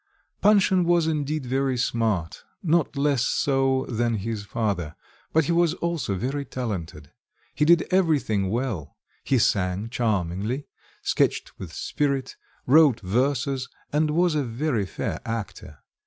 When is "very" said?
1.45-1.77, 6.15-6.43, 14.43-14.87